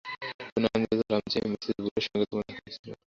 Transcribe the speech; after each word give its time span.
শুনে 0.45 0.67
আনন্দিত 0.69 0.99
হলাম 1.01 1.23
যে, 1.31 1.39
মিসেস 1.45 1.77
বুলের 1.77 2.03
সঙ্গে 2.07 2.25
তোমার 2.29 2.45
দেখা 2.47 2.61
হয়েছিল। 2.65 2.89